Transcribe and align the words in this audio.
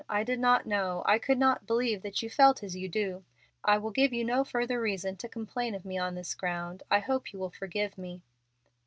I 0.09 0.23
did 0.23 0.39
not 0.39 0.65
know 0.65 1.03
I 1.05 1.19
could 1.19 1.37
not 1.37 1.67
believe 1.67 2.01
that 2.01 2.23
you 2.23 2.29
felt 2.31 2.63
as 2.63 2.75
you 2.75 2.89
do. 2.89 3.23
I 3.63 3.77
will 3.77 3.91
give 3.91 4.11
you 4.11 4.25
no 4.25 4.43
further 4.43 4.81
reason 4.81 5.15
to 5.17 5.29
complain 5.29 5.75
of 5.75 5.85
me 5.85 5.95
on 5.95 6.15
this 6.15 6.33
ground. 6.33 6.81
I 6.89 6.97
hope 6.97 7.31
you 7.31 7.37
will 7.37 7.51
forgive 7.51 7.99
me." 7.99 8.23